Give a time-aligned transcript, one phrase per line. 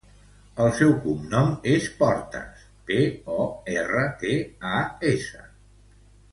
[0.63, 2.99] El seu cognom és Portas: pe,
[3.37, 4.35] o, erra, te,
[4.75, 4.85] a,
[5.15, 5.49] essa.